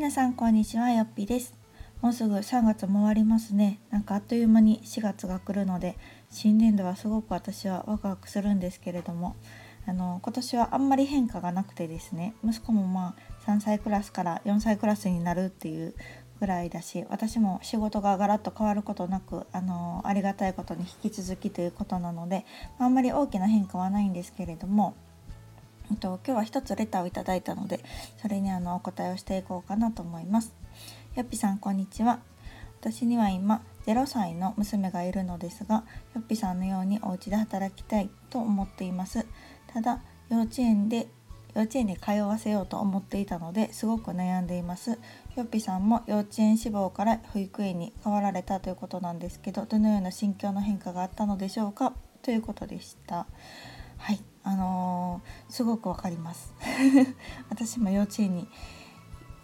[0.00, 0.90] 皆さんこんにちは。
[0.92, 1.52] よっぴです。
[2.00, 3.80] もうすぐ3月も終わりますね。
[3.90, 5.98] なんかあっという間に4月が来るので
[6.30, 9.36] 新年度はすごく私はワクワクするんですけれども
[9.86, 13.14] あの今年はあんまり変化がなくてですね息子もま
[13.44, 15.94] あ3歳クラスから4歳クラスになるっていう
[16.40, 22.46] ぐらいだし私も仕事がガラッと変わることなくあのありがたいことに引き続きということなので
[22.78, 24.94] あんまり大きな変化はないんですけれども
[25.90, 27.80] えっと、今日は一つレターをいただいたので
[28.22, 30.54] それにあのお答えをしていこうかなと思います。
[31.16, 32.20] よっぴさんこんにちは。
[32.80, 39.26] 私には今0歳の娘がいるのですがよっぴさんのようにお家で働きたいと思っています。
[39.66, 41.08] ただ幼稚園で
[41.54, 44.92] 幼稚園に通わせようと思っていたのですごく悩んでいます。
[45.34, 51.92] よっぴさんも幼稚園志望から保育園に変わられたということなんですけどどのような心境の変化があったのでしょうか？
[52.22, 53.26] ということでした。
[53.98, 54.20] はい。
[54.42, 56.54] あのー、すごくわかります。
[57.50, 58.48] 私も幼稚園に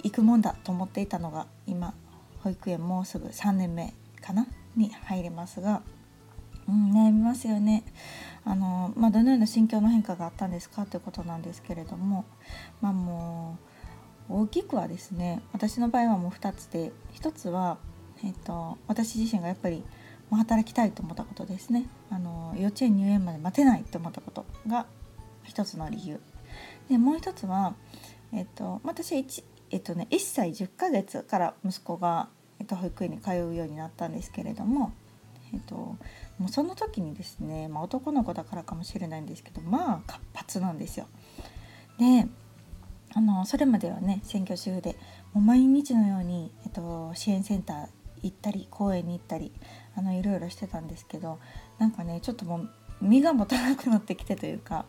[0.02, 1.94] 行くもんだと思っていたのが今
[2.42, 4.46] 保育園もうすぐ3年目かな？
[4.76, 5.82] に入りますが、
[6.68, 7.84] うん、悩みますよね。
[8.44, 12.24] あのー、まあ、どのような心境の変化があったんですかということなんですけれども
[12.80, 13.58] まあも
[14.28, 17.78] う大きくはですね私の場合はもう2つで1つは、
[18.22, 19.82] えーと私自身がやっぱり
[20.34, 24.86] 働きたいと思ったことですねあの幼稚園入園まで待てないと思ったことが
[25.44, 26.20] 一つの理由
[26.88, 27.74] でもう一つは、
[28.32, 32.28] えっと、私 1,、えっとね、1歳10ヶ月から息子が、
[32.60, 34.92] えっと、保育園に通うようになったんですけれども、
[35.52, 35.98] えっと、も
[36.46, 41.06] うその時にですね、まあ、男の子だからかもしれないんですけどまあ活発なんですよ。
[41.98, 42.28] で
[43.14, 44.96] あのそれまではね選挙中で
[45.32, 47.86] もう毎日のように、えっと、支援センター
[48.22, 49.52] 行ったり公園に行ったり
[49.96, 51.38] あのいろいろしてたんですけど
[51.78, 54.84] なんかねちょっともう身が持たなくなってきてというか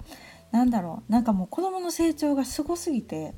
[0.51, 3.33] なんだろうなんかもう子どもの成長がすごすぎて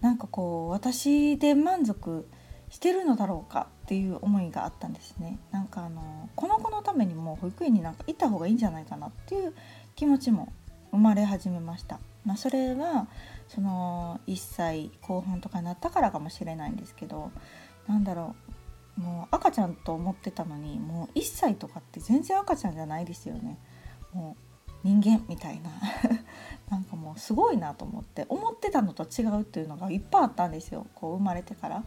[0.00, 2.28] なんかこう私で満足
[2.70, 5.38] してるのだろうかっていう思いがあったんですね。
[5.50, 9.54] なんかあのこの子のためにも保育園になんか行った方がいいんじゃないかなっていう
[9.96, 10.52] 気持ちも
[10.90, 13.08] 生まれ始めました、まあ、それは
[13.48, 17.30] その1歳後半とかになったからかもしれないんですけど
[17.86, 18.47] なんだろう
[18.98, 23.58] もう赤ちゃんと思ってたのにもう1歳とかって全然赤ちゃんじゃないですよね。
[24.12, 25.70] もう人間みたいな。
[26.68, 30.86] なんかもうすごいなと思って思ってたのと違うっていうのがいっぱいあったんですよ。
[30.94, 31.84] こう生まれてから。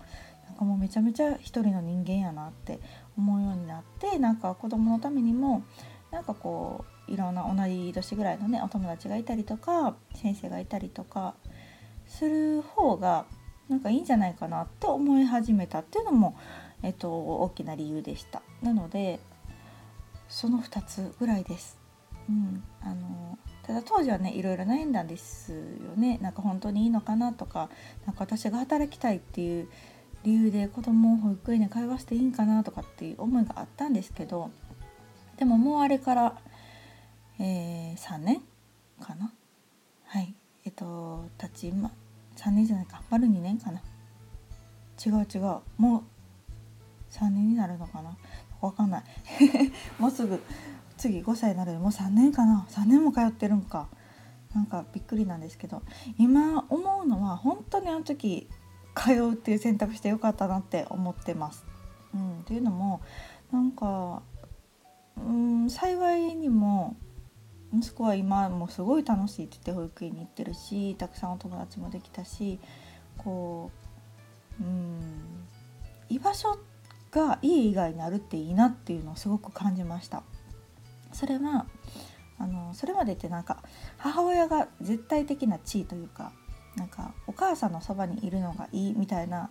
[0.47, 2.79] なんかもうめちゃめちゃ一人の人間やなって
[3.17, 5.63] 思うようになってなんか子供のためにも
[6.11, 11.35] なんかこういろんな同じ年ぐらいのねお友達がいたりとか先生がいたりとか
[12.05, 13.25] する方が
[13.69, 16.35] なんかいいんじゃないかなって思い始めたっていうのも
[16.83, 18.41] えっと、大きな理由でした。
[18.61, 19.19] なので
[20.27, 21.77] その2つぐらいです、
[22.29, 25.57] うん、あのただ当時はねいろいろ悩んだんですよ
[25.97, 26.17] ね。
[26.21, 27.69] なんか本当にいいのかなとか
[28.05, 29.67] なんか私が働きたいっていう
[30.23, 34.51] 理由で子供を保育園に通わせていいんかなとかっていう思いがあったんですけど
[35.37, 36.37] でももうあれから、
[37.39, 38.41] えー、3年
[38.99, 39.33] かな？
[40.05, 40.33] はい。
[40.63, 41.91] えっとたちま
[42.37, 43.01] 3年じゃないか。
[43.09, 43.81] 丸2年かな。
[45.03, 45.61] 違う違う。
[45.77, 46.03] もう
[47.11, 48.17] 3年になるのかな？
[48.61, 49.03] 分かんない。
[49.99, 50.41] もうすぐ
[50.97, 53.87] 次5歳になるもう3年かな？3年も通ってるんか。
[54.53, 55.81] なんかびっくりなんですけど。
[56.17, 58.49] 今思うのは本当にあの時
[58.95, 61.65] 通うっていう選択してよかったなって思ってます。
[62.13, 63.01] うん、っていうのも
[63.51, 64.21] なんか
[65.17, 66.95] うん幸いにも
[67.73, 72.59] 息子は今もすごい楽しいって言って保育園に行ってるしたくさんお友達もできたし
[73.17, 73.71] こ
[74.59, 74.99] ううん
[76.09, 76.70] 居場所って
[77.11, 80.23] がいい以外にあるっていいなっていうのをすごく感じました。
[81.11, 81.65] それは
[82.37, 83.61] あのそれまでってなんか
[83.97, 86.31] 母親が絶対的な地位というか
[86.75, 89.49] なんかお母さんのそばにいるのがいいみたいな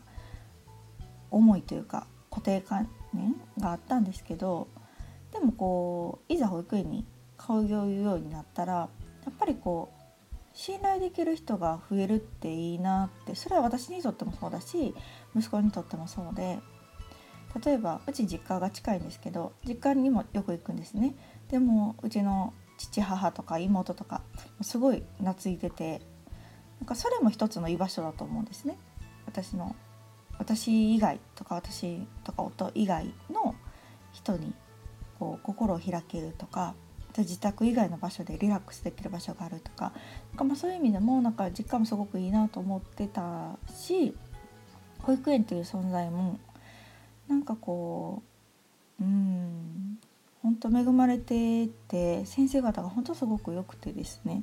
[1.30, 4.68] 思いというか固定観念があったんですけど
[5.32, 7.04] でもこういざ保育園に
[7.38, 8.88] 通うようになったらや
[9.30, 10.00] っぱりこう
[10.52, 14.94] 信頼できる人が増えるっていいなってそれは私にとってもそうだし
[15.36, 16.58] 息子にとってもそうで
[17.64, 21.14] 例えばうち実家が近いんですけど実家にもよく行くんですね。
[21.48, 24.22] でもうちの父母とか妹とか
[24.62, 26.00] すごい懐いてて
[26.80, 28.78] なんかそれも一つの居場所だと思うんですね。
[29.26, 29.74] 私の
[30.38, 33.54] 私以外とか私とか夫以外の
[34.12, 34.54] 人に
[35.18, 36.74] こう心を開けるとか
[37.18, 39.92] 自宅以外の場所でリラックスできる場所があるとか
[40.30, 44.14] なんかまあそういう意味でもなんか実家もすごくいいなと思ってたし
[45.00, 46.38] 保育園という存在も
[47.30, 48.22] なんかこ
[49.00, 49.98] ううん
[50.42, 54.42] 本当恵まれてて先生方が本当すごく良くてですね。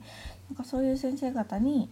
[0.49, 1.89] なんかそういう先生方に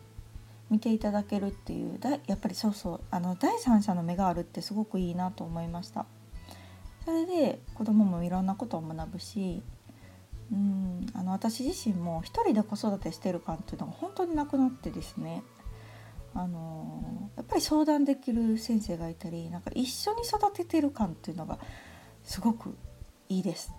[0.69, 6.05] 見ていただけるっていうだやっぱりそうそうあの第三者の目があるってすごくいいなと思いました。
[7.03, 9.61] それで子供もいろんなことを学ぶし
[10.51, 15.43] うんあの私自身も一人で子育てしてる感っていうのが本当になくなってですね。
[16.35, 21.57] あのやっぱり相談できる先生がいたりなんか一緒に育ててる感っていうのが
[22.23, 22.75] すごく
[23.29, 23.73] いいです。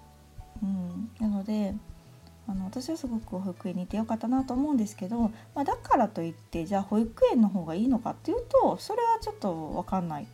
[0.62, 1.75] うん、なので
[2.49, 10.26] あの私はすごく保育園にいてよかったなと思うんですけど、まあ、だからといってじゃあ保育園の方がいいのかっていうとそれはちょっと分かんない。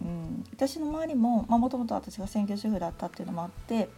[0.00, 3.88] うん、私の周りももともと私が専業主婦だったっていうのもあって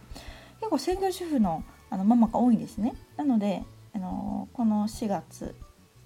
[0.59, 2.95] 結構専業主婦のあのママが多いんですね。
[3.17, 5.53] なのであのこの4月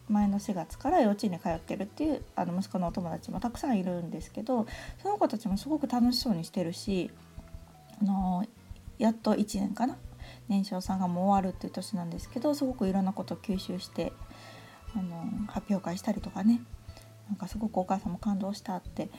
[0.09, 4.67] 前の4月から幼稚園に通ってるっていうあの息子のお友達もたくさんいるんですけど
[5.01, 7.09] その子たちもすごく楽しそうにしてるし
[8.01, 8.45] あの
[8.97, 9.97] やっと1年かな？
[10.47, 14.13] 年少さんがもう終わるっていう年なんですけどすごくいろんなことを吸収して
[14.95, 16.61] あの発表会したりとかね。
[17.27, 19.09] なんかすごくお母さんも感動したって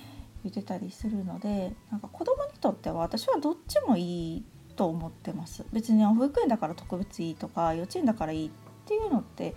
[0.44, 4.44] 言ってたりするのでなんか子供にとっては私はどっちもいい
[4.76, 5.64] と思ってます。
[5.72, 8.50] 別に保育園だから特別いいとか幼稚園だからいいっ
[8.86, 9.56] ていうのって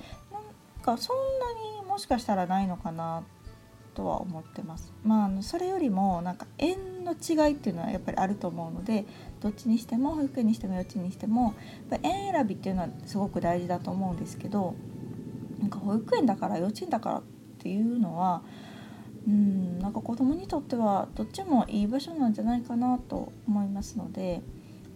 [0.80, 3.24] かそんなにもしかしたらないのかな
[3.94, 4.94] とは思ってます。
[5.04, 9.06] まあ、それよりもなんか園の違いっていうのはやっぱりあると思うので
[9.42, 11.56] どっちにしても保育園にしても幼稚園にしても
[11.90, 14.76] やっぱ園選びっていうのはすごく大事だと思うんですけど
[15.60, 17.24] なんか保育園だから幼稚園だからっ
[17.58, 18.42] ていうのは
[19.28, 24.42] うんなんか子供にとってはどっちもいい場所なんじゃないかなと思いますので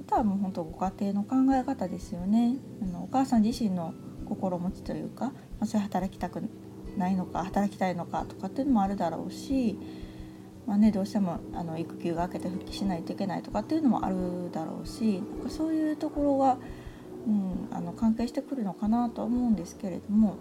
[0.07, 2.55] あとはもう本当ご家庭の考え方ですよね。
[2.81, 3.93] あのお母さん自身の
[4.35, 6.41] 心持ちというか、まあ、それ働きたく
[6.97, 9.77] ないのか働きたいのかとかっていうのもあるだろうし、
[10.67, 16.57] まあね、どうしてもあの育休が明けて復帰しないといけないとかっていうのもあるだろうしなんかそういうところが、
[17.27, 20.37] うん、あの関係してくるのかなとは思うんですけれども、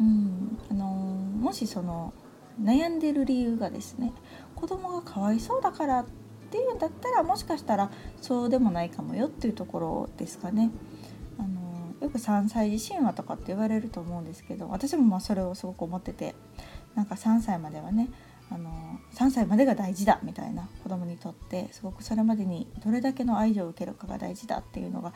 [0.00, 2.12] うんあのもしその
[2.60, 4.12] 悩んでる理由がですね
[4.54, 6.06] 子供がかわいそうだからっ
[6.50, 10.70] ていうんだったらもしかしたらそうでもないかもよっていうところですかね。
[12.08, 16.34] よく3歳児神話とかって言われると思うんですけど私もまあそれをすごく思ってて
[16.94, 18.08] なんか3歳まではね
[18.50, 18.70] あの
[19.14, 25.12] 3歳までが大事だみたいな子供にとってすごくそれまでにどれだけの愛情を受けるかが大事だっていうのが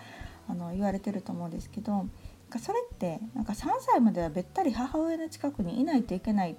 [0.49, 2.05] あの言われてると思うんですけど
[2.59, 6.57] それってなんか3歳まではべったり母親の近くにいないといけないっ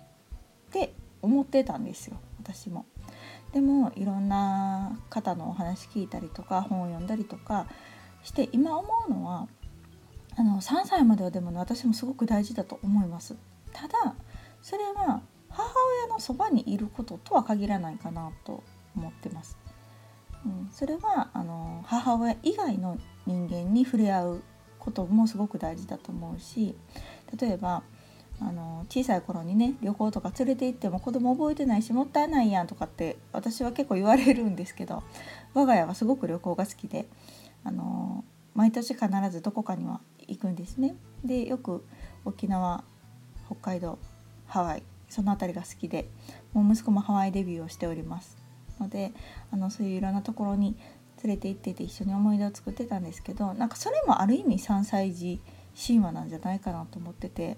[0.71, 2.87] て思ってたんですよ私も。
[3.51, 7.67] でもいろんな方のお話聞いたりとか本を読んだりとか
[8.23, 9.47] して今思うのは
[10.35, 13.35] あの3歳まではでもね私もすごく大事だと思います。
[13.71, 14.15] ただ
[14.61, 15.69] それは母
[16.05, 18.63] 親のそばにいることとは限らないかなと
[18.95, 19.57] 思ってます、
[20.45, 24.43] うん、それはあの母親以外の人間に触れ合う
[24.79, 26.75] こともすごく大事だと思うし
[27.39, 27.83] 例えば
[28.41, 35.03] あの小さい頃にね旅行とか連れて行っても子供覚えてないしもったいないやんとかって私は結構言われるんですけど
[35.53, 37.07] 我が家はすごく旅行が好きで
[37.63, 38.23] あの
[38.55, 40.95] 毎年必ずどこかには行くんですね。
[41.23, 41.85] でよく
[42.25, 42.83] 沖縄
[43.45, 43.99] 北海道
[44.47, 46.09] ハワイその辺りが好きで
[46.53, 48.37] もう息子もハワイデビューをしております
[48.79, 49.11] ので
[49.51, 50.75] あのそういういろんなところに
[51.23, 55.39] 連れて行ってて一緒に思い出を作ってたんですけどなんかそれもある意味3歳児
[55.75, 57.57] 神話なんじゃないかなと思ってて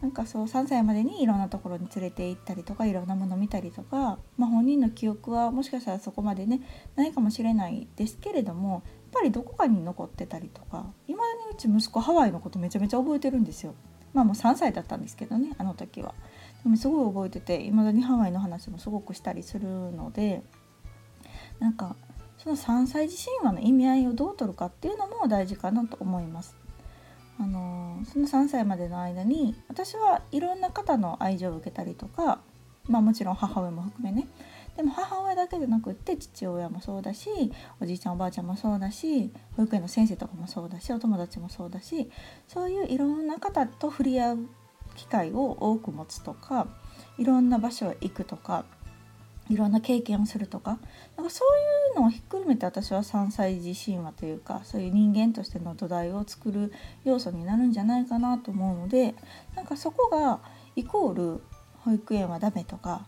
[0.00, 6.60] なんかそう3歳までにいろんなところに連れて行ったりとかいろんなもの見たりとか、まあ、本人の記憶はもしかしたらそこまでね
[6.96, 13.74] ないかもしれないですけれどもぱりどこかに残ってたりとかいまだにうち息子ハワイのことめちゃめちゃ覚えてるんですよ。
[14.12, 16.14] まあもう3歳だったんですけどねあの時は。
[16.62, 20.42] でもすごい覚えてていまだにハワイの話もすごくしたりするので
[21.58, 21.96] なんか
[22.38, 26.56] その3歳児神話の意味合いをどう取るかっていうのも大事かなと思います。
[27.38, 32.40] あのその3歳までの間に私はいろんな方の愛情を受けたりとか
[32.88, 34.28] まあもちろん母親も含めね
[34.76, 37.28] でも母親だけじゃなくって父親もそうだし
[37.80, 42.10] おじいちゃんおばあちゃんもそうだし保育園の先生とかもそうだしお友達もそうだし
[42.48, 44.38] そういういろんな方と触れ合う
[44.94, 46.66] 機会を多く持つとか
[47.18, 48.64] いろんな場所へ行くとか
[49.48, 50.78] いろんな経験をするとか
[51.16, 56.72] なんかそういうのをひっくるめて私は3歳児神話というかそういう人間としての土台を作る
[57.04, 59.14] 要素になるんじゃないかなと思うので
[59.54, 60.40] なんかそこが
[60.76, 61.42] イコール
[61.80, 63.04] 保育園はダメとか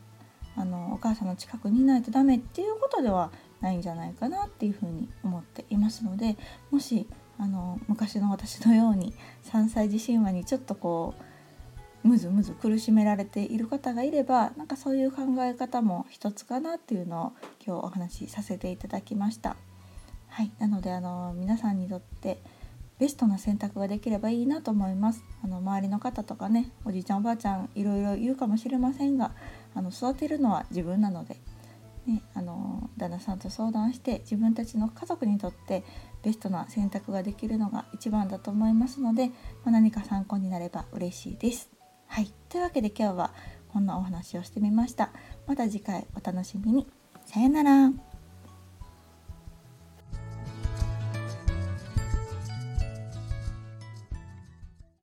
[0.56, 3.30] あのお母さんの近くにいないとダメっていうことでは
[3.60, 6.36] ないんじゃないかなっていうふうに思っていますので
[6.70, 7.06] もし
[7.38, 9.14] あの昔の私のように
[9.50, 11.14] 3歳児神話にちょっとこ
[12.04, 17.32] うむずむず苦しめられている方がいればなんかそういう考え方も一つかなっていうのを
[17.66, 19.56] 今日お話しさせていただきました。
[20.28, 22.42] はい、なのであの皆さんにとって
[22.98, 29.32] ベストな選択ができればいいなと思いますあの周りの方とかねおじいちゃんおばあちゃんいろいろ言うかもしれませんが
[29.74, 31.36] あの育てるのは自分なので、
[32.06, 35.84] ね、あの旦那さんと相談して自分たちの家族にとって
[36.22, 39.34] ベストな選択ができるのが一番だと思いますので、ま
[39.66, 41.70] あ、何か参考になれば嬉しいです。
[42.06, 43.34] はい、というわけで今日は
[43.72, 45.10] こんなお話をしてみました。
[45.46, 46.86] また次回お楽しみに。
[47.26, 48.13] さよなら。